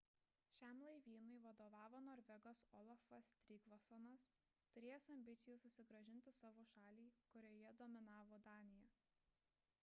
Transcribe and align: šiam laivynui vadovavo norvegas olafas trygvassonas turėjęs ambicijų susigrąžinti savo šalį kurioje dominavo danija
šiam 0.51 0.79
laivynui 0.85 1.35
vadovavo 1.43 1.99
norvegas 2.05 2.63
olafas 2.79 3.27
trygvassonas 3.49 4.25
turėjęs 4.77 5.11
ambicijų 5.17 5.59
susigrąžinti 5.67 6.35
savo 6.39 6.67
šalį 6.73 7.07
kurioje 7.37 7.77
dominavo 7.85 8.41
danija 8.51 8.91